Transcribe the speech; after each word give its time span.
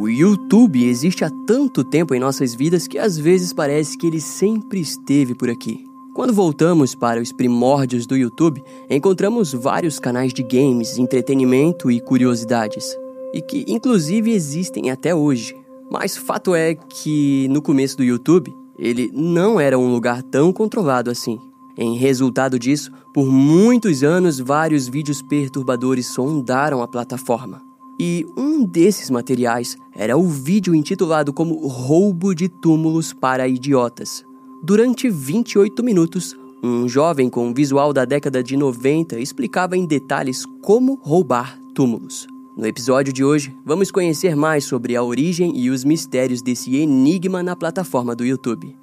O 0.00 0.08
YouTube 0.08 0.82
existe 0.82 1.26
há 1.26 1.30
tanto 1.46 1.84
tempo 1.84 2.14
em 2.14 2.18
nossas 2.18 2.54
vidas 2.54 2.88
que 2.88 2.98
às 2.98 3.18
vezes 3.18 3.52
parece 3.52 3.98
que 3.98 4.06
ele 4.06 4.18
sempre 4.18 4.80
esteve 4.80 5.34
por 5.34 5.50
aqui. 5.50 5.84
Quando 6.14 6.32
voltamos 6.32 6.94
para 6.94 7.20
os 7.20 7.32
primórdios 7.32 8.06
do 8.06 8.16
YouTube, 8.16 8.64
encontramos 8.88 9.52
vários 9.52 9.98
canais 9.98 10.32
de 10.32 10.42
games, 10.42 10.96
entretenimento 10.96 11.90
e 11.90 12.00
curiosidades, 12.00 12.96
e 13.34 13.42
que 13.42 13.62
inclusive 13.68 14.30
existem 14.30 14.90
até 14.90 15.14
hoje. 15.14 15.54
Mas 15.90 16.16
fato 16.16 16.54
é 16.54 16.74
que 16.74 17.46
no 17.50 17.60
começo 17.60 17.98
do 17.98 18.02
YouTube, 18.02 18.56
ele 18.78 19.10
não 19.12 19.60
era 19.60 19.78
um 19.78 19.92
lugar 19.92 20.22
tão 20.22 20.50
controlado 20.50 21.10
assim. 21.10 21.38
Em 21.76 21.98
resultado 21.98 22.58
disso, 22.58 22.90
por 23.12 23.26
muitos 23.26 24.02
anos, 24.02 24.40
vários 24.40 24.88
vídeos 24.88 25.20
perturbadores 25.20 26.06
sondaram 26.06 26.80
a 26.80 26.88
plataforma. 26.88 27.69
E 28.02 28.26
um 28.34 28.64
desses 28.64 29.10
materiais 29.10 29.76
era 29.94 30.16
o 30.16 30.26
vídeo 30.26 30.74
intitulado 30.74 31.34
como 31.34 31.66
Roubo 31.66 32.34
de 32.34 32.48
Túmulos 32.48 33.12
para 33.12 33.46
Idiotas. 33.46 34.24
Durante 34.62 35.10
28 35.10 35.84
minutos, 35.84 36.34
um 36.62 36.88
jovem 36.88 37.28
com 37.28 37.52
visual 37.52 37.92
da 37.92 38.06
década 38.06 38.42
de 38.42 38.56
90 38.56 39.20
explicava 39.20 39.76
em 39.76 39.84
detalhes 39.84 40.46
como 40.62 40.98
roubar 41.02 41.60
túmulos. 41.74 42.26
No 42.56 42.66
episódio 42.66 43.12
de 43.12 43.22
hoje, 43.22 43.54
vamos 43.66 43.90
conhecer 43.90 44.34
mais 44.34 44.64
sobre 44.64 44.96
a 44.96 45.02
origem 45.02 45.54
e 45.54 45.68
os 45.68 45.84
mistérios 45.84 46.40
desse 46.40 46.76
enigma 46.76 47.42
na 47.42 47.54
plataforma 47.54 48.16
do 48.16 48.24
YouTube. 48.24 48.74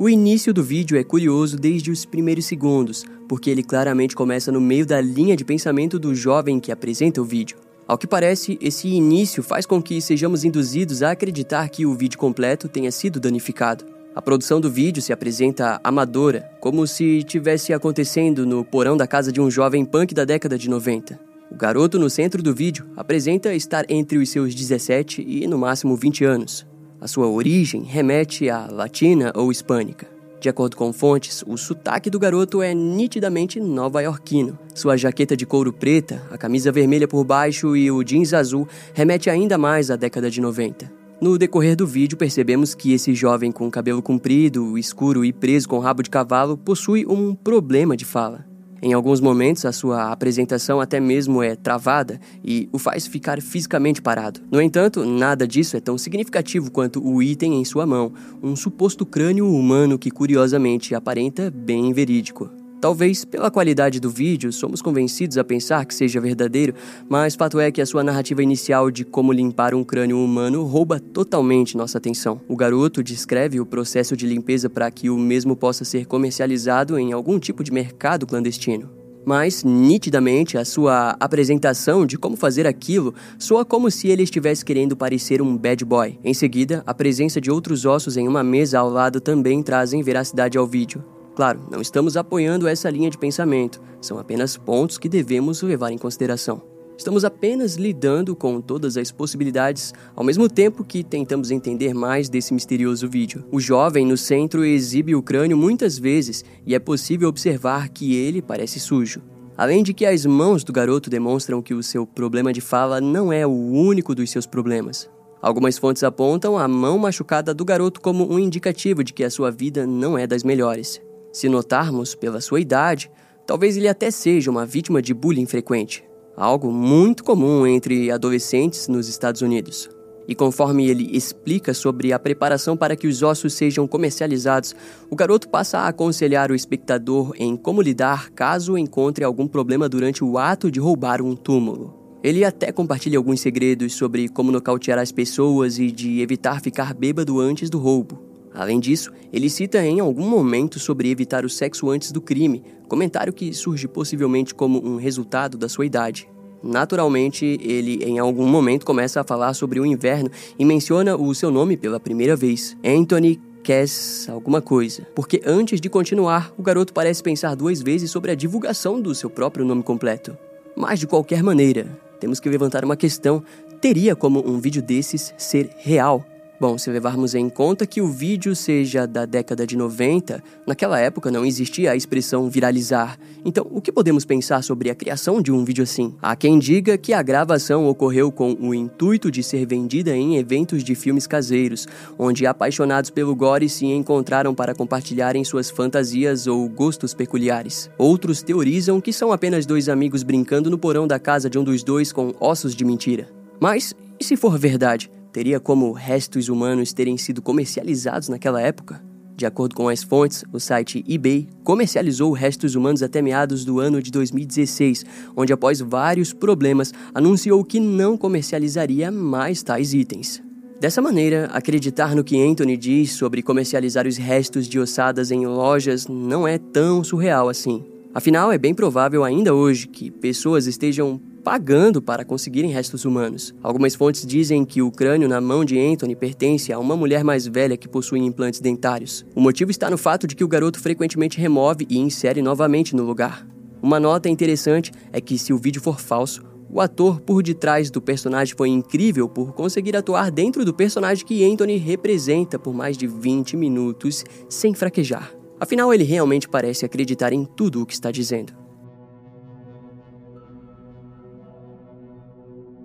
O 0.00 0.08
início 0.08 0.54
do 0.54 0.62
vídeo 0.62 0.96
é 0.96 1.02
curioso 1.02 1.56
desde 1.56 1.90
os 1.90 2.04
primeiros 2.04 2.46
segundos, 2.46 3.04
porque 3.28 3.50
ele 3.50 3.64
claramente 3.64 4.14
começa 4.14 4.52
no 4.52 4.60
meio 4.60 4.86
da 4.86 5.00
linha 5.00 5.36
de 5.36 5.44
pensamento 5.44 5.98
do 5.98 6.14
jovem 6.14 6.60
que 6.60 6.70
apresenta 6.70 7.20
o 7.20 7.24
vídeo. 7.24 7.56
Ao 7.84 7.98
que 7.98 8.06
parece, 8.06 8.56
esse 8.62 8.86
início 8.86 9.42
faz 9.42 9.66
com 9.66 9.82
que 9.82 10.00
sejamos 10.00 10.44
induzidos 10.44 11.02
a 11.02 11.10
acreditar 11.10 11.68
que 11.68 11.84
o 11.84 11.96
vídeo 11.96 12.16
completo 12.16 12.68
tenha 12.68 12.92
sido 12.92 13.18
danificado. 13.18 13.86
A 14.14 14.22
produção 14.22 14.60
do 14.60 14.70
vídeo 14.70 15.02
se 15.02 15.12
apresenta 15.12 15.80
amadora, 15.82 16.48
como 16.60 16.86
se 16.86 17.24
tivesse 17.24 17.72
acontecendo 17.72 18.46
no 18.46 18.64
porão 18.64 18.96
da 18.96 19.04
casa 19.04 19.32
de 19.32 19.40
um 19.40 19.50
jovem 19.50 19.84
punk 19.84 20.14
da 20.14 20.24
década 20.24 20.56
de 20.56 20.70
90. 20.70 21.18
O 21.50 21.56
garoto 21.56 21.98
no 21.98 22.08
centro 22.08 22.40
do 22.40 22.54
vídeo 22.54 22.86
apresenta 22.96 23.52
estar 23.52 23.84
entre 23.88 24.16
os 24.18 24.28
seus 24.28 24.54
17 24.54 25.24
e 25.26 25.44
no 25.48 25.58
máximo 25.58 25.96
20 25.96 26.24
anos. 26.24 26.67
A 27.00 27.06
sua 27.06 27.28
origem 27.28 27.82
remete 27.82 28.50
à 28.50 28.66
latina 28.70 29.32
ou 29.34 29.52
hispânica. 29.52 30.06
De 30.40 30.48
acordo 30.48 30.76
com 30.76 30.92
fontes, 30.92 31.42
o 31.46 31.56
sotaque 31.56 32.08
do 32.08 32.18
garoto 32.18 32.62
é 32.62 32.72
nitidamente 32.72 33.60
nova-iorquino. 33.60 34.56
Sua 34.74 34.96
jaqueta 34.96 35.36
de 35.36 35.44
couro 35.44 35.72
preta, 35.72 36.22
a 36.30 36.38
camisa 36.38 36.70
vermelha 36.70 37.08
por 37.08 37.24
baixo 37.24 37.76
e 37.76 37.90
o 37.90 38.02
jeans 38.04 38.32
azul 38.32 38.68
remete 38.94 39.28
ainda 39.28 39.58
mais 39.58 39.90
à 39.90 39.96
década 39.96 40.30
de 40.30 40.40
90. 40.40 40.90
No 41.20 41.36
decorrer 41.36 41.74
do 41.74 41.86
vídeo, 41.86 42.16
percebemos 42.16 42.74
que 42.76 42.92
esse 42.92 43.12
jovem 43.12 43.50
com 43.50 43.68
cabelo 43.68 44.00
comprido, 44.00 44.78
escuro 44.78 45.24
e 45.24 45.32
preso 45.32 45.68
com 45.68 45.80
rabo 45.80 46.02
de 46.02 46.10
cavalo 46.10 46.56
possui 46.56 47.04
um 47.06 47.34
problema 47.34 47.96
de 47.96 48.04
fala. 48.04 48.47
Em 48.80 48.92
alguns 48.92 49.20
momentos, 49.20 49.64
a 49.64 49.72
sua 49.72 50.12
apresentação 50.12 50.80
até 50.80 51.00
mesmo 51.00 51.42
é 51.42 51.56
travada 51.56 52.20
e 52.44 52.68
o 52.72 52.78
faz 52.78 53.06
ficar 53.06 53.40
fisicamente 53.40 54.00
parado. 54.00 54.40
No 54.50 54.60
entanto, 54.60 55.04
nada 55.04 55.46
disso 55.46 55.76
é 55.76 55.80
tão 55.80 55.98
significativo 55.98 56.70
quanto 56.70 57.04
o 57.04 57.22
item 57.22 57.60
em 57.60 57.64
sua 57.64 57.86
mão, 57.86 58.12
um 58.42 58.54
suposto 58.54 59.04
crânio 59.04 59.52
humano 59.52 59.98
que 59.98 60.10
curiosamente 60.10 60.94
aparenta 60.94 61.50
bem 61.50 61.92
verídico. 61.92 62.57
Talvez 62.80 63.24
pela 63.24 63.50
qualidade 63.50 63.98
do 63.98 64.08
vídeo, 64.08 64.52
somos 64.52 64.80
convencidos 64.80 65.36
a 65.36 65.42
pensar 65.42 65.84
que 65.84 65.92
seja 65.92 66.20
verdadeiro, 66.20 66.74
mas 67.08 67.34
fato 67.34 67.58
é 67.58 67.72
que 67.72 67.80
a 67.80 67.86
sua 67.86 68.04
narrativa 68.04 68.40
inicial 68.40 68.88
de 68.88 69.04
como 69.04 69.32
limpar 69.32 69.74
um 69.74 69.82
crânio 69.82 70.22
humano 70.22 70.62
rouba 70.62 71.00
totalmente 71.00 71.76
nossa 71.76 71.98
atenção. 71.98 72.40
O 72.46 72.54
garoto 72.54 73.02
descreve 73.02 73.58
o 73.58 73.66
processo 73.66 74.16
de 74.16 74.28
limpeza 74.28 74.70
para 74.70 74.88
que 74.92 75.10
o 75.10 75.18
mesmo 75.18 75.56
possa 75.56 75.84
ser 75.84 76.06
comercializado 76.06 76.96
em 76.96 77.12
algum 77.12 77.40
tipo 77.40 77.64
de 77.64 77.72
mercado 77.72 78.24
clandestino. 78.28 78.88
Mas, 79.26 79.64
nitidamente, 79.64 80.56
a 80.56 80.64
sua 80.64 81.16
apresentação 81.18 82.06
de 82.06 82.16
como 82.16 82.36
fazer 82.36 82.64
aquilo 82.64 83.12
soa 83.38 83.64
como 83.64 83.90
se 83.90 84.06
ele 84.08 84.22
estivesse 84.22 84.64
querendo 84.64 84.96
parecer 84.96 85.42
um 85.42 85.56
bad 85.56 85.84
boy. 85.84 86.16
Em 86.22 86.32
seguida, 86.32 86.84
a 86.86 86.94
presença 86.94 87.40
de 87.40 87.50
outros 87.50 87.84
ossos 87.84 88.16
em 88.16 88.28
uma 88.28 88.44
mesa 88.44 88.78
ao 88.78 88.88
lado 88.88 89.20
também 89.20 89.64
trazem 89.64 90.00
veracidade 90.00 90.56
ao 90.56 90.66
vídeo. 90.66 91.04
Claro, 91.38 91.60
não 91.70 91.80
estamos 91.80 92.16
apoiando 92.16 92.66
essa 92.66 92.90
linha 92.90 93.08
de 93.08 93.16
pensamento, 93.16 93.80
são 94.00 94.18
apenas 94.18 94.56
pontos 94.56 94.98
que 94.98 95.08
devemos 95.08 95.62
levar 95.62 95.92
em 95.92 95.96
consideração. 95.96 96.60
Estamos 96.96 97.24
apenas 97.24 97.76
lidando 97.76 98.34
com 98.34 98.60
todas 98.60 98.96
as 98.96 99.12
possibilidades, 99.12 99.94
ao 100.16 100.24
mesmo 100.24 100.48
tempo 100.48 100.82
que 100.82 101.04
tentamos 101.04 101.52
entender 101.52 101.94
mais 101.94 102.28
desse 102.28 102.52
misterioso 102.52 103.08
vídeo. 103.08 103.44
O 103.52 103.60
jovem 103.60 104.04
no 104.04 104.16
centro 104.16 104.64
exibe 104.64 105.14
o 105.14 105.22
crânio 105.22 105.56
muitas 105.56 105.96
vezes 105.96 106.44
e 106.66 106.74
é 106.74 106.80
possível 106.80 107.28
observar 107.28 107.88
que 107.88 108.16
ele 108.16 108.42
parece 108.42 108.80
sujo. 108.80 109.22
Além 109.56 109.84
de 109.84 109.94
que 109.94 110.06
as 110.06 110.26
mãos 110.26 110.64
do 110.64 110.72
garoto 110.72 111.08
demonstram 111.08 111.62
que 111.62 111.72
o 111.72 111.84
seu 111.84 112.04
problema 112.04 112.52
de 112.52 112.60
fala 112.60 113.00
não 113.00 113.32
é 113.32 113.46
o 113.46 113.52
único 113.52 114.12
dos 114.12 114.28
seus 114.28 114.44
problemas. 114.44 115.08
Algumas 115.40 115.78
fontes 115.78 116.02
apontam 116.02 116.58
a 116.58 116.66
mão 116.66 116.98
machucada 116.98 117.54
do 117.54 117.64
garoto 117.64 118.00
como 118.00 118.28
um 118.28 118.40
indicativo 118.40 119.04
de 119.04 119.12
que 119.12 119.22
a 119.22 119.30
sua 119.30 119.52
vida 119.52 119.86
não 119.86 120.18
é 120.18 120.26
das 120.26 120.42
melhores. 120.42 121.00
Se 121.32 121.48
notarmos 121.48 122.14
pela 122.14 122.40
sua 122.40 122.60
idade, 122.60 123.10
talvez 123.46 123.76
ele 123.76 123.88
até 123.88 124.10
seja 124.10 124.50
uma 124.50 124.66
vítima 124.66 125.00
de 125.00 125.12
bullying 125.12 125.46
frequente, 125.46 126.04
algo 126.36 126.72
muito 126.72 127.24
comum 127.24 127.66
entre 127.66 128.10
adolescentes 128.10 128.88
nos 128.88 129.08
Estados 129.08 129.42
Unidos. 129.42 129.88
E 130.28 130.34
conforme 130.34 130.86
ele 130.86 131.16
explica 131.16 131.72
sobre 131.72 132.12
a 132.12 132.18
preparação 132.18 132.76
para 132.76 132.94
que 132.94 133.06
os 133.06 133.22
ossos 133.22 133.54
sejam 133.54 133.88
comercializados, 133.88 134.76
o 135.08 135.16
garoto 135.16 135.48
passa 135.48 135.78
a 135.78 135.88
aconselhar 135.88 136.50
o 136.50 136.54
espectador 136.54 137.32
em 137.38 137.56
como 137.56 137.80
lidar 137.80 138.28
caso 138.30 138.76
encontre 138.76 139.24
algum 139.24 139.48
problema 139.48 139.88
durante 139.88 140.22
o 140.22 140.36
ato 140.36 140.70
de 140.70 140.78
roubar 140.78 141.22
um 141.22 141.34
túmulo. 141.34 141.94
Ele 142.22 142.44
até 142.44 142.70
compartilha 142.70 143.16
alguns 143.16 143.40
segredos 143.40 143.94
sobre 143.94 144.28
como 144.28 144.52
nocautear 144.52 144.98
as 144.98 145.10
pessoas 145.10 145.78
e 145.78 145.90
de 145.90 146.20
evitar 146.20 146.60
ficar 146.60 146.92
bêbado 146.92 147.40
antes 147.40 147.70
do 147.70 147.78
roubo. 147.78 148.27
Além 148.54 148.80
disso, 148.80 149.12
ele 149.32 149.48
cita 149.48 149.84
em 149.84 150.00
algum 150.00 150.28
momento 150.28 150.78
sobre 150.78 151.10
evitar 151.10 151.44
o 151.44 151.50
sexo 151.50 151.90
antes 151.90 152.12
do 152.12 152.20
crime, 152.20 152.62
comentário 152.88 153.32
que 153.32 153.52
surge 153.52 153.86
possivelmente 153.86 154.54
como 154.54 154.84
um 154.84 154.96
resultado 154.96 155.56
da 155.56 155.68
sua 155.68 155.86
idade. 155.86 156.28
Naturalmente, 156.62 157.44
ele 157.62 158.02
em 158.04 158.18
algum 158.18 158.46
momento 158.46 158.84
começa 158.84 159.20
a 159.20 159.24
falar 159.24 159.54
sobre 159.54 159.78
o 159.78 159.86
inverno 159.86 160.30
e 160.58 160.64
menciona 160.64 161.16
o 161.16 161.32
seu 161.34 161.50
nome 161.50 161.76
pela 161.76 162.00
primeira 162.00 162.34
vez, 162.34 162.76
Anthony 162.84 163.40
Cass 163.62 164.28
alguma 164.30 164.62
coisa. 164.62 165.06
Porque 165.14 165.42
antes 165.44 165.80
de 165.80 165.88
continuar, 165.88 166.52
o 166.56 166.62
garoto 166.62 166.92
parece 166.92 167.22
pensar 167.22 167.54
duas 167.54 167.82
vezes 167.82 168.10
sobre 168.10 168.30
a 168.30 168.34
divulgação 168.34 169.00
do 169.00 169.14
seu 169.14 169.28
próprio 169.28 169.64
nome 169.64 169.82
completo. 169.82 170.36
Mas 170.74 170.98
de 170.98 171.06
qualquer 171.06 171.42
maneira, 171.42 171.86
temos 172.18 172.40
que 172.40 172.48
levantar 172.48 172.84
uma 172.84 172.96
questão: 172.96 173.42
teria 173.80 174.16
como 174.16 174.46
um 174.48 174.58
vídeo 174.58 174.82
desses 174.82 175.34
ser 175.36 175.70
real? 175.76 176.24
Bom, 176.60 176.76
se 176.76 176.90
levarmos 176.90 177.36
em 177.36 177.48
conta 177.48 177.86
que 177.86 178.00
o 178.00 178.08
vídeo 178.08 178.56
seja 178.56 179.06
da 179.06 179.24
década 179.24 179.64
de 179.64 179.76
90, 179.76 180.42
naquela 180.66 180.98
época 180.98 181.30
não 181.30 181.46
existia 181.46 181.92
a 181.92 181.96
expressão 181.96 182.50
viralizar. 182.50 183.16
Então, 183.44 183.64
o 183.70 183.80
que 183.80 183.92
podemos 183.92 184.24
pensar 184.24 184.64
sobre 184.64 184.90
a 184.90 184.94
criação 184.94 185.40
de 185.40 185.52
um 185.52 185.64
vídeo 185.64 185.84
assim? 185.84 186.16
Há 186.20 186.34
quem 186.34 186.58
diga 186.58 186.98
que 186.98 187.12
a 187.12 187.22
gravação 187.22 187.86
ocorreu 187.86 188.32
com 188.32 188.54
o 188.54 188.74
intuito 188.74 189.30
de 189.30 189.40
ser 189.40 189.64
vendida 189.66 190.16
em 190.16 190.36
eventos 190.36 190.82
de 190.82 190.96
filmes 190.96 191.28
caseiros, 191.28 191.86
onde 192.18 192.44
apaixonados 192.44 193.10
pelo 193.10 193.36
gore 193.36 193.68
se 193.68 193.86
encontraram 193.86 194.52
para 194.52 194.74
compartilharem 194.74 195.44
suas 195.44 195.70
fantasias 195.70 196.48
ou 196.48 196.68
gostos 196.68 197.14
peculiares. 197.14 197.88
Outros 197.96 198.42
teorizam 198.42 199.00
que 199.00 199.12
são 199.12 199.30
apenas 199.30 199.64
dois 199.64 199.88
amigos 199.88 200.24
brincando 200.24 200.68
no 200.68 200.78
porão 200.78 201.06
da 201.06 201.20
casa 201.20 201.48
de 201.48 201.56
um 201.56 201.62
dos 201.62 201.84
dois 201.84 202.10
com 202.10 202.34
ossos 202.40 202.74
de 202.74 202.84
mentira. 202.84 203.28
Mas, 203.60 203.94
e 204.18 204.24
se 204.24 204.36
for 204.36 204.58
verdade? 204.58 205.08
Teria 205.32 205.60
como 205.60 205.92
restos 205.92 206.48
humanos 206.48 206.92
terem 206.92 207.16
sido 207.16 207.42
comercializados 207.42 208.28
naquela 208.28 208.60
época? 208.60 209.02
De 209.38 209.46
acordo 209.46 209.76
com 209.76 209.88
as 209.88 210.02
fontes, 210.02 210.44
o 210.52 210.58
site 210.58 211.04
eBay 211.08 211.46
comercializou 211.62 212.32
restos 212.32 212.74
humanos 212.74 213.04
até 213.04 213.22
meados 213.22 213.64
do 213.64 213.78
ano 213.78 214.02
de 214.02 214.10
2016, 214.10 215.04
onde, 215.36 215.52
após 215.52 215.80
vários 215.80 216.32
problemas, 216.32 216.92
anunciou 217.14 217.64
que 217.64 217.78
não 217.78 218.16
comercializaria 218.16 219.12
mais 219.12 219.62
tais 219.62 219.94
itens. 219.94 220.42
Dessa 220.80 221.00
maneira, 221.00 221.46
acreditar 221.52 222.16
no 222.16 222.24
que 222.24 222.40
Anthony 222.40 222.76
diz 222.76 223.12
sobre 223.12 223.42
comercializar 223.42 224.08
os 224.08 224.16
restos 224.16 224.68
de 224.68 224.80
ossadas 224.80 225.30
em 225.30 225.46
lojas 225.46 226.08
não 226.08 226.46
é 226.46 226.58
tão 226.58 227.04
surreal 227.04 227.48
assim. 227.48 227.84
Afinal, 228.12 228.50
é 228.50 228.58
bem 228.58 228.74
provável 228.74 229.22
ainda 229.22 229.54
hoje 229.54 229.86
que 229.86 230.10
pessoas 230.10 230.66
estejam 230.66 231.20
pagando 231.48 232.02
para 232.02 232.26
conseguirem 232.26 232.70
restos 232.70 233.06
humanos. 233.06 233.54
Algumas 233.62 233.94
fontes 233.94 234.26
dizem 234.26 234.66
que 234.66 234.82
o 234.82 234.90
crânio 234.90 235.26
na 235.26 235.40
mão 235.40 235.64
de 235.64 235.80
Anthony 235.80 236.14
pertence 236.14 236.70
a 236.70 236.78
uma 236.78 236.94
mulher 236.94 237.24
mais 237.24 237.46
velha 237.46 237.74
que 237.74 237.88
possui 237.88 238.18
implantes 238.18 238.60
dentários. 238.60 239.24
O 239.34 239.40
motivo 239.40 239.70
está 239.70 239.88
no 239.88 239.96
fato 239.96 240.26
de 240.26 240.36
que 240.36 240.44
o 240.44 240.48
garoto 240.48 240.78
frequentemente 240.78 241.40
remove 241.40 241.86
e 241.88 241.96
insere 241.96 242.42
novamente 242.42 242.94
no 242.94 243.02
lugar. 243.02 243.48
Uma 243.80 243.98
nota 243.98 244.28
interessante 244.28 244.92
é 245.10 245.22
que, 245.22 245.38
se 245.38 245.50
o 245.50 245.56
vídeo 245.56 245.80
for 245.80 245.98
falso, 245.98 246.44
o 246.70 246.82
ator 246.82 247.18
por 247.18 247.42
detrás 247.42 247.90
do 247.90 248.02
personagem 248.02 248.54
foi 248.54 248.68
incrível 248.68 249.26
por 249.26 249.54
conseguir 249.54 249.96
atuar 249.96 250.30
dentro 250.30 250.66
do 250.66 250.74
personagem 250.74 251.24
que 251.24 251.50
Anthony 251.50 251.78
representa 251.78 252.58
por 252.58 252.74
mais 252.74 252.94
de 252.94 253.06
20 253.06 253.56
minutos 253.56 254.22
sem 254.50 254.74
fraquejar. 254.74 255.32
Afinal, 255.58 255.94
ele 255.94 256.04
realmente 256.04 256.46
parece 256.46 256.84
acreditar 256.84 257.32
em 257.32 257.46
tudo 257.46 257.80
o 257.80 257.86
que 257.86 257.94
está 257.94 258.10
dizendo. 258.10 258.67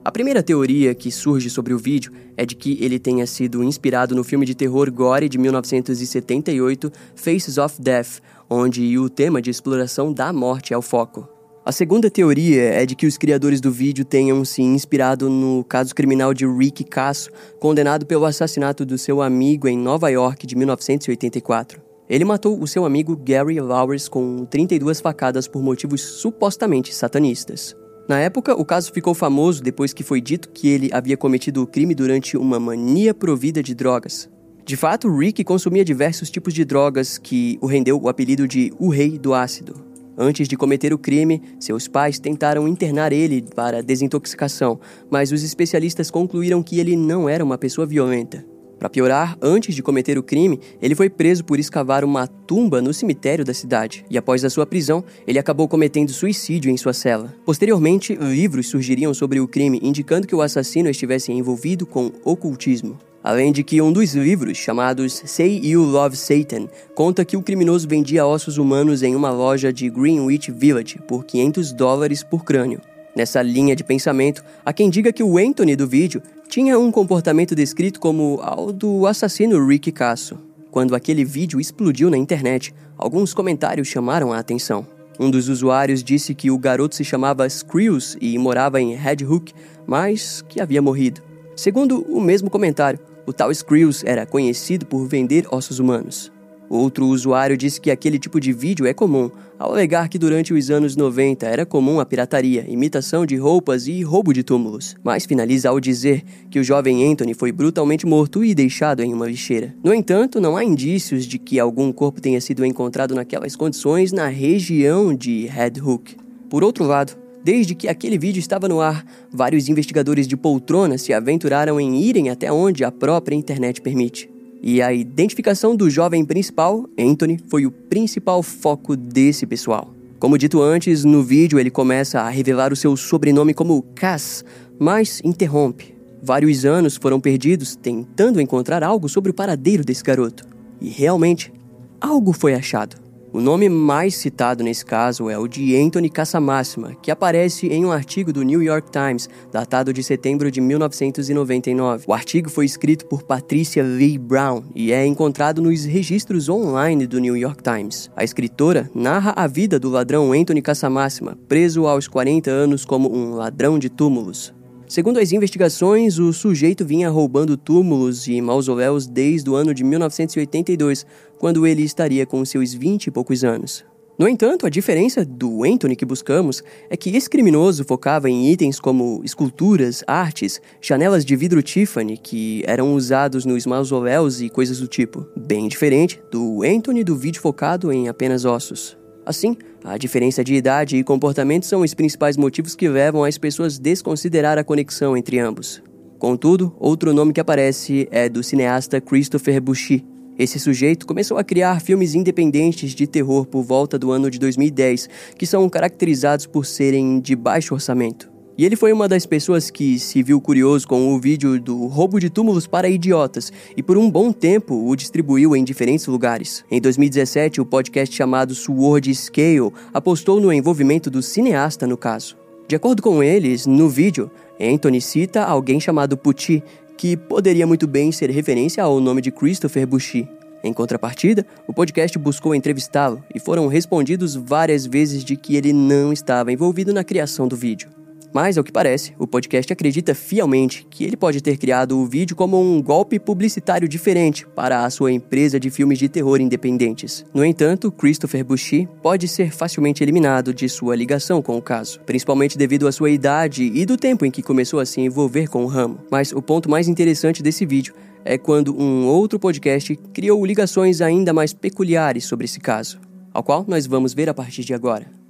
A 0.06 0.12
primeira 0.12 0.44
teoria 0.44 0.94
que 0.94 1.10
surge 1.10 1.50
sobre 1.50 1.74
o 1.74 1.78
vídeo 1.78 2.12
é 2.36 2.46
de 2.46 2.56
que 2.56 2.78
ele 2.84 3.00
tenha 3.00 3.26
sido 3.26 3.64
inspirado 3.64 4.14
no 4.14 4.24
filme 4.24 4.46
de 4.46 4.54
terror 4.54 4.92
gore 4.92 5.30
de 5.30 5.38
1978, 5.38 6.92
Faces 7.16 7.58
of 7.58 7.82
Death, 7.82 8.20
onde 8.50 8.98
o 9.00 9.10
tema 9.10 9.42
de 9.42 9.50
exploração 9.50 10.12
da 10.12 10.34
morte 10.34 10.74
é 10.74 10.78
o 10.78 10.82
foco. 10.82 11.30
A 11.66 11.72
segunda 11.72 12.12
teoria 12.12 12.64
é 12.64 12.86
de 12.86 12.94
que 12.94 13.08
os 13.08 13.18
criadores 13.18 13.62
do 13.62 13.72
vídeo 13.72 14.04
tenham 14.04 14.44
se 14.44 14.62
inspirado 14.62 15.30
no 15.30 15.64
caso 15.64 15.96
criminal 15.96 16.34
de 16.34 16.46
Rick 16.46 16.84
Casso, 16.84 17.30
condenado 17.58 18.06
pelo 18.06 18.26
assassinato 18.26 18.86
do 18.86 18.98
seu 18.98 19.22
amigo 19.22 19.70
em 19.70 19.78
Nova 19.78 20.10
York 20.10 20.46
de 20.46 20.58
1984. 20.58 21.82
Ele 22.10 22.26
matou 22.26 22.62
o 22.62 22.68
seu 22.68 22.84
amigo 22.84 23.16
Gary 23.16 23.62
Lowers 23.62 24.10
com 24.10 24.44
32 24.44 25.00
facadas 25.00 25.48
por 25.48 25.64
motivos 25.64 26.02
supostamente 26.02 26.94
satanistas. 26.94 27.74
Na 28.08 28.20
época, 28.20 28.54
o 28.54 28.66
caso 28.66 28.92
ficou 28.92 29.14
famoso 29.14 29.64
depois 29.64 29.94
que 29.94 30.04
foi 30.04 30.20
dito 30.20 30.50
que 30.50 30.68
ele 30.68 30.90
havia 30.92 31.16
cometido 31.16 31.62
o 31.62 31.68
crime 31.68 31.96
durante 31.96 32.36
uma 32.36 32.60
mania 32.60 33.14
provida 33.14 33.64
de 33.64 33.74
drogas. 33.74 34.30
De 34.66 34.76
fato, 34.76 35.14
Rick 35.14 35.44
consumia 35.44 35.86
diversos 35.86 36.30
tipos 36.30 36.54
de 36.54 36.66
drogas 36.66 37.18
que 37.18 37.58
o 37.62 37.66
rendeu 37.66 38.02
o 38.02 38.10
apelido 38.10 38.48
de 38.48 38.74
o 38.78 38.90
Rei 38.90 39.18
do 39.18 39.34
Ácido. 39.34 39.76
Antes 40.18 40.48
de 40.48 40.56
cometer 40.56 40.94
o 40.94 40.98
crime, 40.98 41.42
seus 41.60 41.88
pais 41.88 42.20
tentaram 42.20 42.68
internar 42.68 43.12
ele 43.12 43.42
para 43.56 43.82
desintoxicação, 43.82 44.80
mas 45.10 45.32
os 45.32 45.44
especialistas 45.44 46.12
concluíram 46.12 46.62
que 46.62 46.80
ele 46.80 46.96
não 46.96 47.28
era 47.28 47.44
uma 47.44 47.58
pessoa 47.58 47.88
violenta. 47.88 48.46
Para 48.80 48.90
piorar, 48.90 49.38
antes 49.42 49.74
de 49.74 49.82
cometer 49.82 50.18
o 50.18 50.24
crime, 50.24 50.60
ele 50.82 50.96
foi 50.96 51.10
preso 51.10 51.44
por 51.46 51.60
escavar 51.60 52.04
uma 52.04 52.28
tumba 52.28 52.82
no 52.82 52.94
cemitério 52.94 53.46
da 53.46 53.54
cidade, 53.54 54.06
e 54.10 54.18
após 54.18 54.44
a 54.44 54.50
sua 54.50 54.66
prisão, 54.66 55.04
ele 55.26 55.40
acabou 55.40 55.68
cometendo 55.68 56.12
suicídio 56.12 56.70
em 56.70 56.78
sua 56.78 56.94
cela. 56.94 57.34
Posteriormente, 57.46 58.16
livros 58.16 58.68
surgiriam 58.68 59.14
sobre 59.14 59.40
o 59.40 59.48
crime 59.48 59.80
indicando 59.82 60.28
que 60.28 60.36
o 60.36 60.42
assassino 60.42 60.90
estivesse 60.90 61.32
envolvido 61.32 61.86
com 61.86 62.12
ocultismo. 62.26 62.98
Além 63.24 63.54
de 63.54 63.64
que 63.64 63.82
um 63.82 63.94
dos 63.94 64.14
livros, 64.14 64.58
chamados 64.58 65.24
Say 65.26 65.62
You 65.64 65.82
Love 65.82 66.18
Satan, 66.18 66.68
conta 66.94 67.24
que 67.24 67.38
o 67.38 67.42
criminoso 67.42 67.88
vendia 67.88 68.26
ossos 68.26 68.58
humanos 68.58 69.02
em 69.02 69.16
uma 69.16 69.32
loja 69.32 69.72
de 69.72 69.90
Greenwich 69.90 70.52
Village 70.52 71.00
por 71.08 71.24
500 71.24 71.72
dólares 71.72 72.22
por 72.22 72.44
crânio. 72.44 72.82
Nessa 73.16 73.42
linha 73.42 73.76
de 73.76 73.84
pensamento, 73.84 74.44
há 74.66 74.74
quem 74.74 74.90
diga 74.90 75.14
que 75.14 75.24
o 75.24 75.38
Anthony 75.38 75.76
do 75.76 75.88
vídeo 75.88 76.22
tinha 76.54 76.78
um 76.78 76.92
comportamento 76.92 77.56
descrito 77.56 78.00
como 78.00 78.40
ao 78.44 78.72
do 78.72 79.08
assassino 79.08 79.66
Rick 79.66 79.92
Casso. 79.92 80.38
Quando 80.70 80.94
aquele 80.94 81.26
vídeo 81.26 81.60
explodiu 81.60 82.12
na 82.12 82.16
internet, 82.16 82.72
alguns 82.96 83.34
comentários 83.34 83.88
chamaram 83.88 84.32
a 84.32 84.38
atenção. 84.38 84.86
Um 85.20 85.32
dos 85.32 85.50
usuários 85.50 86.04
disse 86.04 86.36
que 86.36 86.52
o 86.52 86.58
garoto 86.60 86.94
se 86.94 87.04
chamava 87.04 87.50
Screws 87.50 88.16
e 88.22 88.38
morava 88.38 88.80
em 88.80 88.94
Red 88.94 89.26
Hook, 89.28 89.52
mas 89.88 90.44
que 90.48 90.62
havia 90.62 90.80
morrido. 90.80 91.24
Segundo 91.56 92.04
o 92.04 92.22
mesmo 92.22 92.52
comentário, 92.52 93.00
o 93.26 93.34
tal 93.34 93.52
Screws 93.52 94.04
era 94.04 94.24
conhecido 94.24 94.86
por 94.86 95.08
vender 95.08 95.48
ossos 95.50 95.80
humanos. 95.80 96.32
Outro 96.70 97.06
usuário 97.08 97.58
disse 97.58 97.80
que 97.80 97.92
aquele 97.92 98.18
tipo 98.18 98.40
de 98.40 98.52
vídeo 98.52 98.86
é 98.86 98.94
comum, 98.94 99.30
ao 99.60 99.72
alegar 99.72 100.10
que 100.10 100.18
durante 100.18 100.54
os 100.54 100.70
anos 100.70 100.96
90 100.96 101.46
era 101.46 101.66
comum 101.66 102.00
a 102.00 102.06
pirataria, 102.06 102.66
imitação 102.68 103.26
de 103.26 103.36
roupas 103.36 103.88
e 103.88 104.02
roubo 104.02 104.34
de 104.34 104.44
túmulos, 104.44 104.96
mas 105.04 105.26
finaliza 105.26 105.70
ao 105.70 105.80
dizer 105.80 106.24
que 106.50 106.60
o 106.60 106.64
jovem 106.64 107.12
Anthony 107.12 107.34
foi 107.34 107.52
brutalmente 107.52 108.06
morto 108.06 108.44
e 108.44 108.56
deixado 108.56 109.04
em 109.04 109.14
uma 109.14 109.28
lixeira. 109.28 109.76
No 109.84 109.94
entanto, 109.94 110.42
não 110.42 110.58
há 110.58 110.64
indícios 110.64 111.26
de 111.26 111.38
que 111.38 111.60
algum 111.60 111.92
corpo 111.92 112.20
tenha 112.20 112.42
sido 112.42 112.66
encontrado 112.66 113.14
naquelas 113.14 113.56
condições 113.56 114.12
na 114.12 114.28
região 114.28 115.14
de 115.14 115.46
Red 115.46 115.82
Hook. 115.82 116.16
Por 116.50 116.64
outro 116.64 116.86
lado, 116.86 117.24
Desde 117.44 117.76
que 117.76 117.90
aquele 117.90 118.18
vídeo 118.18 118.40
estava 118.40 118.70
no 118.70 118.80
ar, 118.80 119.06
vários 119.30 119.68
investigadores 119.68 120.30
de 120.30 120.38
poltrona 120.38 120.98
se 120.98 121.12
aventuraram 121.12 121.78
em 121.78 122.02
irem 122.02 122.30
até 122.30 122.50
onde 122.50 122.86
a 122.86 122.92
própria 122.92 123.36
internet 123.36 123.82
permite. 123.82 124.33
E 124.66 124.82
a 124.82 124.94
identificação 124.94 125.76
do 125.76 125.90
jovem 125.90 126.24
principal, 126.24 126.88
Anthony, 126.98 127.38
foi 127.50 127.66
o 127.66 127.72
principal 127.72 128.42
foco 128.42 128.96
desse 128.96 129.46
pessoal. 129.46 129.94
Como 130.18 130.38
dito 130.38 130.62
antes, 130.62 131.04
no 131.04 131.22
vídeo 131.22 131.60
ele 131.60 131.70
começa 131.70 132.22
a 132.22 132.30
revelar 132.30 132.72
o 132.72 132.76
seu 132.78 132.96
sobrenome 132.96 133.54
como 133.54 133.82
Cass, 133.94 134.46
mas 134.80 135.20
interrompe. 135.22 135.94
Vários 136.22 136.64
anos 136.64 136.96
foram 136.96 137.20
perdidos 137.20 137.76
tentando 137.76 138.40
encontrar 138.40 138.82
algo 138.84 139.10
sobre 139.10 139.32
o 139.32 139.34
paradeiro 139.34 139.84
desse 139.84 140.02
garoto. 140.02 140.46
E 140.80 140.88
realmente, 140.88 141.52
algo 142.00 142.32
foi 142.32 142.54
achado. 142.54 143.03
O 143.34 143.42
nome 143.42 143.68
mais 143.68 144.14
citado 144.14 144.64
nesse 144.64 144.86
caso 144.86 145.28
é 145.28 145.36
o 145.36 145.48
de 145.48 145.76
Anthony 145.76 146.08
Casamássima, 146.08 146.94
que 147.02 147.10
aparece 147.10 147.66
em 147.66 147.84
um 147.84 147.92
artigo 147.92 148.32
do 148.32 148.44
New 148.44 148.62
York 148.62 148.92
Times, 148.92 149.28
datado 149.52 149.92
de 149.92 150.04
setembro 150.04 150.52
de 150.52 150.62
1999. 150.62 152.06
O 152.06 152.14
artigo 152.14 152.48
foi 152.48 152.64
escrito 152.64 153.08
por 153.08 153.24
Patricia 153.24 153.82
Lee 153.82 154.20
Brown 154.20 154.62
e 154.76 154.94
é 154.94 155.04
encontrado 155.04 155.64
nos 155.64 155.84
registros 155.84 156.48
online 156.48 157.08
do 157.08 157.20
New 157.20 157.36
York 157.36 157.64
Times. 157.64 158.12
A 158.16 158.24
escritora 158.24 158.88
narra 158.94 159.34
a 159.36 159.48
vida 159.48 159.80
do 159.80 159.90
ladrão 159.90 160.32
Anthony 160.32 160.62
Casamássima, 160.62 161.36
preso 161.48 161.88
aos 161.88 162.08
40 162.08 162.52
anos 162.52 162.86
como 162.86 163.12
um 163.12 163.34
ladrão 163.34 163.80
de 163.80 163.90
túmulos. 163.90 164.54
Segundo 164.94 165.18
as 165.18 165.32
investigações, 165.32 166.20
o 166.20 166.32
sujeito 166.32 166.86
vinha 166.86 167.10
roubando 167.10 167.58
túmulos 167.58 168.28
e 168.28 168.40
mausoléus 168.40 169.08
desde 169.08 169.50
o 169.50 169.56
ano 169.56 169.74
de 169.74 169.84
1982, 169.84 171.04
quando 171.40 171.66
ele 171.66 171.82
estaria 171.82 172.28
com 172.28 172.46
seus 172.46 172.76
20 172.76 173.08
e 173.08 173.12
poucos 173.12 173.44
anos. 173.44 173.84
No 174.20 174.28
entanto, 174.28 174.68
a 174.68 174.70
diferença 174.70 175.26
do 175.26 175.64
Anthony 175.64 175.96
que 175.96 176.06
buscamos 176.06 176.62
é 176.92 176.96
que 176.96 177.10
esse 177.18 177.28
criminoso 177.28 177.84
focava 177.84 178.30
em 178.30 178.52
itens 178.52 178.80
como 178.80 179.24
esculturas, 179.24 180.04
artes, 180.06 180.62
janelas 180.80 181.26
de 181.26 181.36
vidro 181.36 181.64
Tiffany 181.64 182.16
que 182.16 182.62
eram 182.68 182.94
usados 182.94 183.46
nos 183.46 183.66
mausoléus 183.66 184.42
e 184.42 184.48
coisas 184.48 184.80
do 184.80 184.88
tipo, 184.88 185.26
bem 185.36 185.68
diferente 185.68 186.22
do 186.30 186.62
Anthony 186.62 187.04
do 187.04 187.16
vídeo 187.16 187.42
focado 187.42 187.92
em 187.92 188.10
apenas 188.10 188.46
ossos. 188.46 188.96
Assim, 189.26 189.56
a 189.84 189.98
diferença 189.98 190.44
de 190.44 190.54
idade 190.54 190.98
e 190.98 191.04
comportamento 191.04 191.66
são 191.66 191.82
os 191.82 191.94
principais 191.94 192.36
motivos 192.36 192.76
que 192.76 192.90
levam 192.90 193.24
as 193.24 193.38
pessoas 193.38 193.78
a 193.78 193.82
desconsiderar 193.82 194.58
a 194.58 194.64
conexão 194.64 195.16
entre 195.16 195.40
ambos. 195.40 195.82
Contudo, 196.20 196.76
outro 196.80 197.14
nome 197.14 197.34
que 197.34 197.40
aparece 197.40 198.08
é 198.12 198.28
do 198.28 198.44
cineasta 198.44 199.00
Christopher 199.00 199.62
Bushy. 199.62 200.06
Esse 200.38 200.60
sujeito 200.60 201.06
começou 201.06 201.38
a 201.38 201.44
criar 201.44 201.80
filmes 201.80 202.16
independentes 202.16 202.96
de 202.96 203.06
terror 203.06 203.46
por 203.46 203.62
volta 203.62 204.00
do 204.00 204.12
ano 204.12 204.32
de 204.32 204.40
2010, 204.40 205.08
que 205.38 205.46
são 205.46 205.70
caracterizados 205.70 206.48
por 206.48 206.66
serem 206.66 207.20
de 207.20 207.36
baixo 207.36 207.74
orçamento. 207.74 208.33
E 208.56 208.66
ele 208.66 208.76
foi 208.76 208.94
uma 208.94 209.08
das 209.08 209.26
pessoas 209.26 209.72
que 209.72 209.98
se 209.98 210.22
viu 210.22 210.40
curioso 210.40 210.88
com 210.88 211.12
o 211.14 211.20
vídeo 211.20 211.60
do 211.60 211.88
roubo 211.88 212.20
de 212.20 212.30
túmulos 212.30 212.68
para 212.68 212.88
idiotas 212.88 213.52
e 213.76 213.82
por 213.82 213.98
um 213.98 214.10
bom 214.12 214.32
tempo 214.32 214.88
o 214.88 214.96
distribuiu 214.96 215.56
em 215.56 215.64
diferentes 215.64 216.06
lugares. 216.06 216.64
Em 216.70 216.80
2017, 216.80 217.60
o 217.60 217.66
podcast 217.66 218.16
chamado 218.16 218.54
Sword 218.54 219.14
Scale 219.16 219.72
apostou 219.92 220.40
no 220.40 220.54
envolvimento 220.54 221.10
do 221.10 221.24
cineasta 221.24 221.88
no 221.88 221.98
caso. 221.98 222.38
De 222.68 222.76
acordo 222.76 223.02
com 223.02 223.24
eles, 223.24 223.66
no 223.66 223.90
vídeo, 223.90 224.30
Anthony 224.62 225.02
cita 225.02 225.44
alguém 225.44 225.80
chamado 225.80 226.16
Pucci, 226.16 226.64
que 226.96 227.18
poderia 227.18 227.66
muito 227.66 227.88
bem 227.88 228.12
ser 228.12 228.30
referência 228.30 228.84
ao 228.84 229.00
nome 229.00 229.22
de 229.22 229.32
Christopher 229.32 229.88
Bushy. 229.88 230.30
Em 230.64 230.72
contrapartida, 230.72 231.46
o 231.68 231.74
podcast 231.74 232.18
buscou 232.20 232.54
entrevistá-lo 232.54 233.22
e 233.34 233.40
foram 233.40 233.68
respondidos 233.68 234.36
várias 234.36 234.86
vezes 234.86 235.24
de 235.24 235.36
que 235.36 235.56
ele 235.56 235.74
não 235.74 236.14
estava 236.14 236.54
envolvido 236.54 236.94
na 236.94 237.04
criação 237.04 237.48
do 237.48 237.56
vídeo. 237.56 238.03
Mas, 238.34 238.58
ao 238.58 238.64
que 238.64 238.72
parece, 238.72 239.14
o 239.20 239.28
podcast 239.28 239.72
acredita 239.72 240.16
fielmente 240.16 240.88
que 240.90 241.04
ele 241.04 241.16
pode 241.16 241.40
ter 241.40 241.56
criado 241.58 242.00
o 242.00 242.06
vídeo 242.08 242.36
como 242.36 242.60
um 242.60 242.82
golpe 242.82 243.20
publicitário 243.20 243.88
diferente 243.88 244.48
para 244.56 244.84
a 244.84 244.90
sua 244.90 245.12
empresa 245.12 245.60
de 245.60 245.70
filmes 245.70 246.00
de 246.00 246.10
terror 246.10 246.42
independentes. 246.42 247.24
No 247.32 247.46
entanto, 247.46 247.92
Christopher 247.92 248.44
Bushy 248.44 248.90
pode 249.04 249.28
ser 249.28 249.52
facilmente 249.52 250.04
eliminado 250.04 250.54
de 250.54 250.68
sua 250.68 250.96
ligação 250.96 251.42
com 251.42 251.58
o 251.58 251.62
caso, 251.62 252.00
principalmente 252.02 252.58
devido 252.58 252.88
à 252.88 252.92
sua 252.92 253.12
idade 253.12 253.72
e 253.74 253.86
do 253.86 253.96
tempo 253.96 254.26
em 254.26 254.32
que 254.32 254.42
começou 254.42 254.80
a 254.80 254.86
se 254.86 255.00
envolver 255.00 255.48
com 255.48 255.64
o 255.64 255.68
ramo. 255.68 256.00
Mas 256.10 256.32
o 256.32 256.42
ponto 256.42 256.70
mais 256.70 256.88
interessante 256.88 257.44
desse 257.44 257.66
vídeo 257.66 257.94
é 258.26 258.38
quando 258.38 258.76
um 258.76 259.06
outro 259.06 259.38
podcast 259.38 259.96
criou 260.14 260.44
ligações 260.46 261.02
ainda 261.02 261.34
mais 261.34 261.54
peculiares 261.54 262.26
sobre 262.26 262.46
esse 262.46 262.60
caso, 262.60 263.00
ao 263.34 263.44
qual 263.44 263.66
nós 263.68 263.86
vamos 263.86 264.14
ver 264.14 264.30
a 264.30 264.34
partir 264.34 264.64
de 264.64 264.74
agora. 264.74 265.23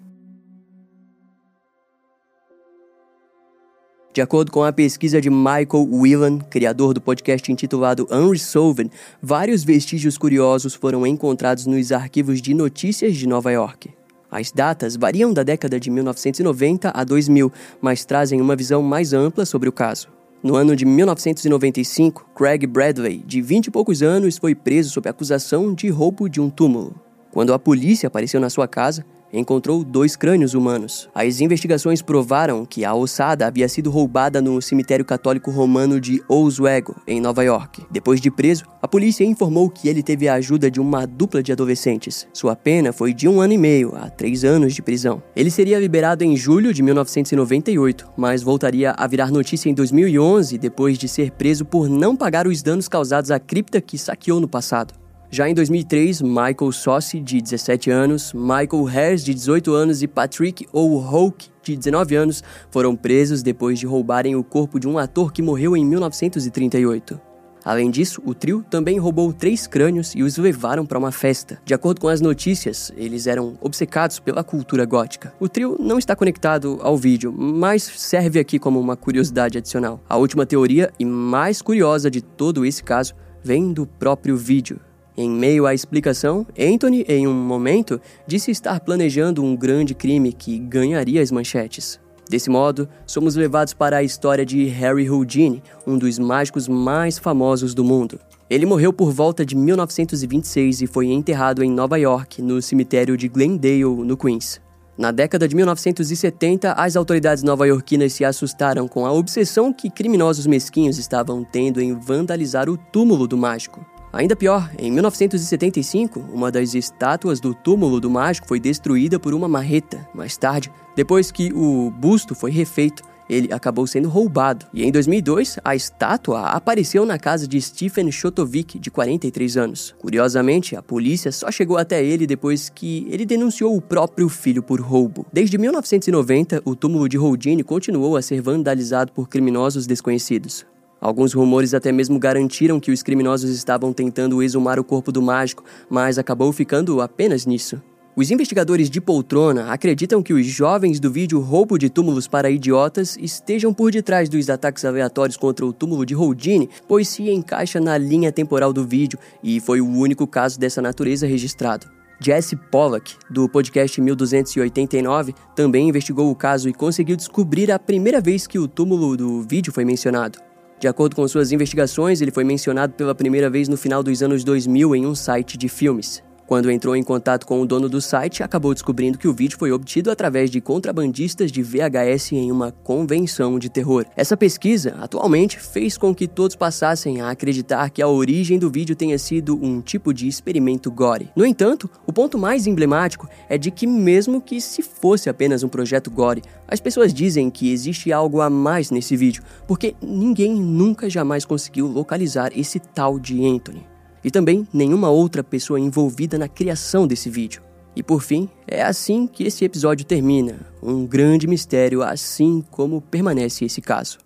De 4.13 4.21
acordo 4.21 4.51
com 4.51 4.63
a 4.63 4.71
pesquisa 4.71 5.19
de 5.19 5.27
Michael 5.27 5.89
Whelan, 5.91 6.37
criador 6.37 6.93
do 6.93 7.01
podcast 7.01 7.51
intitulado 7.51 8.07
Unresolved, 8.11 8.91
vários 9.19 9.63
vestígios 9.63 10.19
curiosos 10.19 10.75
foram 10.75 11.07
encontrados 11.07 11.65
nos 11.65 11.91
arquivos 11.91 12.39
de 12.39 12.53
notícias 12.53 13.15
de 13.15 13.27
Nova 13.27 13.51
York. 13.51 13.89
As 14.29 14.51
datas 14.51 14.95
variam 14.95 15.33
da 15.33 15.41
década 15.41 15.79
de 15.79 15.89
1990 15.89 16.91
a 16.93 17.03
2000, 17.03 17.51
mas 17.81 18.05
trazem 18.05 18.39
uma 18.39 18.55
visão 18.55 18.83
mais 18.83 19.13
ampla 19.13 19.47
sobre 19.47 19.67
o 19.67 19.71
caso. 19.71 20.09
No 20.43 20.55
ano 20.55 20.75
de 20.75 20.85
1995, 20.85 22.29
Craig 22.35 22.67
Bradley, 22.67 23.23
de 23.25 23.41
20 23.41 23.65
e 23.65 23.71
poucos 23.71 24.03
anos, 24.03 24.37
foi 24.37 24.53
preso 24.53 24.91
sob 24.91 25.09
acusação 25.09 25.73
de 25.73 25.89
roubo 25.89 26.29
de 26.29 26.39
um 26.39 26.51
túmulo. 26.51 26.93
Quando 27.31 27.51
a 27.51 27.57
polícia 27.57 28.05
apareceu 28.05 28.39
na 28.39 28.51
sua 28.51 28.67
casa, 28.67 29.03
encontrou 29.33 29.83
dois 29.83 30.15
crânios 30.15 30.53
humanos. 30.53 31.09
As 31.13 31.41
investigações 31.41 32.01
provaram 32.01 32.65
que 32.65 32.85
a 32.85 32.93
ossada 32.93 33.47
havia 33.47 33.67
sido 33.67 33.89
roubada 33.89 34.41
no 34.41 34.61
cemitério 34.61 35.03
católico 35.03 35.49
romano 35.49 35.99
de 35.99 36.23
Oswego, 36.29 36.95
em 37.07 37.19
Nova 37.19 37.43
York. 37.43 37.83
Depois 37.89 38.21
de 38.21 38.29
preso, 38.29 38.63
a 38.81 38.87
polícia 38.87 39.23
informou 39.23 39.69
que 39.69 39.89
ele 39.89 40.03
teve 40.03 40.27
a 40.27 40.35
ajuda 40.35 40.69
de 40.69 40.79
uma 40.79 41.07
dupla 41.07 41.41
de 41.41 41.51
adolescentes. 41.51 42.27
Sua 42.31 42.55
pena 42.55 42.93
foi 42.93 43.13
de 43.13 43.27
um 43.27 43.41
ano 43.41 43.53
e 43.53 43.57
meio 43.57 43.95
a 43.95 44.09
três 44.09 44.43
anos 44.43 44.73
de 44.73 44.81
prisão. 44.81 45.23
Ele 45.35 45.49
seria 45.49 45.79
liberado 45.79 46.23
em 46.23 46.37
julho 46.37 46.73
de 46.73 46.83
1998, 46.83 48.11
mas 48.15 48.43
voltaria 48.43 48.91
a 48.91 49.07
virar 49.07 49.31
notícia 49.31 49.69
em 49.69 49.73
2011 49.73 50.57
depois 50.57 50.97
de 50.97 51.07
ser 51.07 51.31
preso 51.31 51.65
por 51.65 51.89
não 51.89 52.15
pagar 52.15 52.45
os 52.45 52.61
danos 52.61 52.87
causados 52.87 53.31
à 53.31 53.39
cripta 53.39 53.81
que 53.81 53.97
saqueou 53.97 54.39
no 54.39 54.47
passado. 54.47 55.02
Já 55.33 55.49
em 55.49 55.55
2003, 55.55 56.21
Michael 56.21 56.71
Sossi, 56.71 57.19
de 57.19 57.41
17 57.41 57.89
anos, 57.89 58.33
Michael 58.33 58.83
Harris, 58.83 59.23
de 59.23 59.33
18 59.33 59.73
anos 59.73 60.03
e 60.03 60.07
Patrick 60.07 60.67
O'Rourke, 60.71 61.49
de 61.63 61.75
19 61.75 62.15
anos, 62.15 62.43
foram 62.69 62.95
presos 62.95 63.41
depois 63.41 63.79
de 63.79 63.87
roubarem 63.87 64.35
o 64.35 64.43
corpo 64.43 64.79
de 64.79 64.87
um 64.87 64.99
ator 64.99 65.33
que 65.33 65.41
morreu 65.41 65.75
em 65.75 65.83
1938. 65.83 67.19
Além 67.65 67.89
disso, 67.89 68.21
o 68.23 68.35
trio 68.35 68.63
também 68.69 68.99
roubou 68.99 69.33
três 69.33 69.65
crânios 69.65 70.13
e 70.13 70.21
os 70.21 70.37
levaram 70.37 70.85
para 70.85 70.99
uma 70.99 71.11
festa. 71.11 71.59
De 71.65 71.73
acordo 71.73 71.99
com 71.99 72.09
as 72.09 72.21
notícias, 72.21 72.93
eles 72.95 73.25
eram 73.25 73.57
obcecados 73.59 74.19
pela 74.19 74.43
cultura 74.43 74.85
gótica. 74.85 75.33
O 75.39 75.49
trio 75.49 75.77
não 75.79 75.97
está 75.97 76.15
conectado 76.15 76.77
ao 76.79 76.95
vídeo, 76.95 77.33
mas 77.35 77.81
serve 77.81 78.37
aqui 78.37 78.59
como 78.59 78.79
uma 78.79 78.95
curiosidade 78.95 79.57
adicional. 79.57 79.99
A 80.07 80.15
última 80.15 80.45
teoria 80.45 80.93
e 80.99 81.05
mais 81.05 81.59
curiosa 81.59 82.11
de 82.11 82.21
todo 82.21 82.63
esse 82.63 82.83
caso 82.83 83.15
vem 83.43 83.73
do 83.73 83.87
próprio 83.87 84.37
vídeo. 84.37 84.79
Em 85.15 85.29
meio 85.29 85.67
à 85.67 85.73
explicação, 85.73 86.45
Anthony, 86.59 87.05
em 87.07 87.27
um 87.27 87.33
momento, 87.33 88.01
disse 88.25 88.49
estar 88.49 88.79
planejando 88.79 89.43
um 89.43 89.55
grande 89.55 89.93
crime 89.93 90.33
que 90.33 90.57
ganharia 90.57 91.21
as 91.21 91.31
manchetes. 91.31 91.99
Desse 92.27 92.49
modo, 92.49 92.89
somos 93.05 93.35
levados 93.35 93.73
para 93.73 93.97
a 93.97 94.03
história 94.03 94.43
de 94.45 94.65
Harry 94.65 95.07
Houdini, 95.07 95.61
um 95.85 95.97
dos 95.97 96.17
mágicos 96.17 96.67
mais 96.67 97.19
famosos 97.19 97.75
do 97.75 97.83
mundo. 97.83 98.19
Ele 98.49 98.65
morreu 98.65 98.91
por 98.91 99.11
volta 99.11 99.45
de 99.45 99.55
1926 99.55 100.81
e 100.81 100.87
foi 100.87 101.07
enterrado 101.07 101.63
em 101.63 101.71
Nova 101.71 101.97
York, 101.97 102.41
no 102.41 102.61
cemitério 102.61 103.15
de 103.15 103.27
Glendale, 103.27 103.83
no 103.83 104.17
Queens. 104.17 104.59
Na 104.97 105.11
década 105.11 105.47
de 105.47 105.55
1970, 105.55 106.73
as 106.73 106.95
autoridades 106.95 107.43
nova-iorquinas 107.43 108.13
se 108.13 108.23
assustaram 108.23 108.87
com 108.87 109.05
a 109.05 109.11
obsessão 109.11 109.73
que 109.73 109.89
criminosos 109.89 110.45
mesquinhos 110.45 110.97
estavam 110.97 111.43
tendo 111.43 111.81
em 111.81 111.93
vandalizar 111.99 112.69
o 112.69 112.77
túmulo 112.77 113.27
do 113.27 113.37
mágico. 113.37 113.83
Ainda 114.13 114.35
pior, 114.35 114.69
em 114.77 114.91
1975, 114.91 116.23
uma 116.31 116.51
das 116.51 116.75
estátuas 116.75 117.39
do 117.39 117.51
túmulo 117.51 117.99
do 117.99 118.11
mágico 118.11 118.47
foi 118.47 118.59
destruída 118.59 119.19
por 119.19 119.33
uma 119.33 119.47
marreta. 119.47 120.07
Mais 120.13 120.37
tarde, 120.37 120.71
depois 120.95 121.31
que 121.31 121.51
o 121.51 121.89
busto 121.89 122.35
foi 122.35 122.51
refeito, 122.51 123.01
ele 123.27 123.51
acabou 123.51 123.87
sendo 123.87 124.07
roubado. 124.07 124.67
E 124.71 124.83
em 124.83 124.91
2002, 124.91 125.57
a 125.63 125.75
estátua 125.75 126.41
apareceu 126.41 127.07
na 127.07 127.17
casa 127.17 127.47
de 127.47 127.59
Stephen 127.59 128.11
Shotovic, 128.11 128.77
de 128.77 128.91
43 128.91 129.57
anos. 129.57 129.95
Curiosamente, 129.97 130.75
a 130.75 130.83
polícia 130.83 131.31
só 131.31 131.49
chegou 131.49 131.79
até 131.79 132.05
ele 132.05 132.27
depois 132.27 132.69
que 132.69 133.07
ele 133.09 133.25
denunciou 133.25 133.75
o 133.75 133.81
próprio 133.81 134.29
filho 134.29 134.61
por 134.61 134.79
roubo. 134.79 135.25
Desde 135.33 135.57
1990, 135.57 136.61
o 136.65 136.75
túmulo 136.75 137.09
de 137.09 137.17
Houdini 137.17 137.63
continuou 137.63 138.15
a 138.15 138.21
ser 138.21 138.41
vandalizado 138.41 139.11
por 139.11 139.27
criminosos 139.27 139.87
desconhecidos. 139.87 140.71
Alguns 141.03 141.33
rumores 141.33 141.73
até 141.73 141.91
mesmo 141.91 142.17
garantiram 142.17 142.79
que 142.79 142.89
os 142.89 143.03
criminosos 143.03 143.49
estavam 143.49 143.91
tentando 143.91 144.41
exumar 144.41 144.79
o 144.79 144.85
corpo 144.85 145.11
do 145.11 145.21
mágico, 145.21 145.61
mas 145.89 146.17
acabou 146.17 146.49
ficando 146.53 147.01
apenas 147.01 147.45
nisso. 147.45 147.81
Os 148.15 148.31
investigadores 148.31 148.89
de 148.89 149.01
poltrona 149.01 149.73
acreditam 149.73 150.23
que 150.23 150.33
os 150.33 150.45
jovens 150.45 151.01
do 151.01 151.11
vídeo 151.11 151.41
Roubo 151.41 151.77
de 151.77 151.89
Túmulos 151.89 152.25
para 152.25 152.49
Idiotas 152.49 153.17
estejam 153.17 153.73
por 153.73 153.91
detrás 153.91 154.29
dos 154.29 154.49
ataques 154.49 154.85
aleatórios 154.85 155.35
contra 155.35 155.65
o 155.65 155.73
túmulo 155.73 156.05
de 156.05 156.15
Houdini, 156.15 156.69
pois 156.87 157.09
se 157.09 157.29
encaixa 157.29 157.81
na 157.81 157.97
linha 157.97 158.31
temporal 158.31 158.71
do 158.71 158.87
vídeo 158.87 159.19
e 159.43 159.59
foi 159.59 159.81
o 159.81 159.89
único 159.89 160.25
caso 160.25 160.57
dessa 160.57 160.81
natureza 160.81 161.27
registrado. 161.27 161.85
Jesse 162.17 162.55
Pollack, 162.55 163.15
do 163.29 163.49
podcast 163.49 163.99
1289, 163.99 165.35
também 165.53 165.89
investigou 165.89 166.31
o 166.31 166.35
caso 166.35 166.69
e 166.69 166.73
conseguiu 166.73 167.17
descobrir 167.17 167.73
a 167.73 167.77
primeira 167.77 168.21
vez 168.21 168.47
que 168.47 168.57
o 168.57 168.69
túmulo 168.69 169.17
do 169.17 169.41
vídeo 169.41 169.73
foi 169.73 169.83
mencionado. 169.83 170.52
De 170.83 170.87
acordo 170.89 171.15
com 171.15 171.25
suas 171.29 171.53
investigações, 171.53 172.19
ele 172.19 172.29
foi 172.29 172.43
mencionado 172.43 172.91
pela 172.91 173.15
primeira 173.15 173.49
vez 173.49 173.69
no 173.69 173.77
final 173.77 174.03
dos 174.03 174.21
anos 174.21 174.43
2000 174.43 174.93
em 174.97 175.05
um 175.05 175.15
site 175.15 175.57
de 175.57 175.69
filmes. 175.69 176.21
Quando 176.45 176.69
entrou 176.69 176.95
em 176.95 177.03
contato 177.03 177.47
com 177.47 177.61
o 177.61 177.65
dono 177.65 177.87
do 177.87 178.01
site, 178.01 178.43
acabou 178.43 178.73
descobrindo 178.73 179.17
que 179.17 179.27
o 179.27 179.33
vídeo 179.33 179.57
foi 179.57 179.71
obtido 179.71 180.11
através 180.11 180.51
de 180.51 180.59
contrabandistas 180.59 181.51
de 181.51 181.63
VHS 181.63 182.33
em 182.33 182.51
uma 182.51 182.71
convenção 182.71 183.57
de 183.57 183.69
terror. 183.69 184.05
Essa 184.15 184.35
pesquisa, 184.35 184.95
atualmente, 184.99 185.57
fez 185.57 185.97
com 185.97 186.13
que 186.13 186.27
todos 186.27 186.55
passassem 186.55 187.21
a 187.21 187.29
acreditar 187.29 187.89
que 187.89 188.01
a 188.01 188.07
origem 188.07 188.59
do 188.59 188.69
vídeo 188.69 188.95
tenha 188.95 189.17
sido 189.17 189.57
um 189.63 189.79
tipo 189.79 190.13
de 190.13 190.27
experimento 190.27 190.91
gore. 190.91 191.29
No 191.35 191.45
entanto, 191.45 191.89
o 192.05 192.11
ponto 192.11 192.37
mais 192.37 192.67
emblemático 192.67 193.27
é 193.47 193.57
de 193.57 193.71
que, 193.71 193.87
mesmo 193.87 194.41
que 194.41 194.59
se 194.59 194.81
fosse 194.81 195.29
apenas 195.29 195.63
um 195.63 195.69
projeto 195.69 196.11
gore, 196.11 196.41
as 196.67 196.81
pessoas 196.81 197.13
dizem 197.13 197.49
que 197.49 197.71
existe 197.71 198.11
algo 198.11 198.41
a 198.41 198.49
mais 198.49 198.91
nesse 198.91 199.15
vídeo, 199.15 199.43
porque 199.65 199.95
ninguém 200.01 200.53
nunca 200.53 201.09
jamais 201.09 201.45
conseguiu 201.45 201.87
localizar 201.87 202.51
esse 202.53 202.79
tal 202.79 203.17
de 203.17 203.45
Anthony 203.45 203.92
e 204.23 204.31
também 204.31 204.67
nenhuma 204.73 205.09
outra 205.09 205.43
pessoa 205.43 205.79
envolvida 205.79 206.37
na 206.37 206.47
criação 206.47 207.05
desse 207.05 207.29
vídeo. 207.29 207.61
E 207.95 208.01
por 208.01 208.23
fim, 208.23 208.49
é 208.67 208.81
assim 208.81 209.27
que 209.27 209.43
esse 209.43 209.63
episódio 209.63 210.05
termina. 210.05 210.59
Um 210.81 211.05
grande 211.05 211.47
mistério, 211.47 212.01
assim 212.01 212.63
como 212.71 213.01
permanece 213.01 213.65
esse 213.65 213.81
caso. 213.81 214.17